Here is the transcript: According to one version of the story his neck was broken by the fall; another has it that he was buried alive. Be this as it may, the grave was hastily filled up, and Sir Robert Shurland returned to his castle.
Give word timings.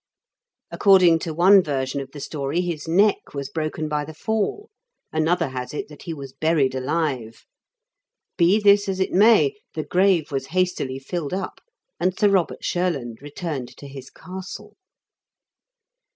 According 0.71 1.19
to 1.19 1.31
one 1.35 1.61
version 1.61 2.01
of 2.01 2.09
the 2.09 2.19
story 2.19 2.61
his 2.61 2.87
neck 2.87 3.35
was 3.35 3.49
broken 3.51 3.87
by 3.87 4.03
the 4.03 4.15
fall; 4.15 4.71
another 5.13 5.49
has 5.49 5.75
it 5.75 5.89
that 5.89 6.01
he 6.01 6.13
was 6.15 6.33
buried 6.33 6.73
alive. 6.73 7.45
Be 8.35 8.59
this 8.59 8.89
as 8.89 8.99
it 8.99 9.11
may, 9.11 9.53
the 9.75 9.83
grave 9.83 10.31
was 10.31 10.47
hastily 10.57 10.97
filled 10.97 11.35
up, 11.35 11.61
and 11.99 12.17
Sir 12.17 12.29
Robert 12.29 12.63
Shurland 12.63 13.21
returned 13.21 13.77
to 13.77 13.87
his 13.87 14.09
castle. 14.09 14.75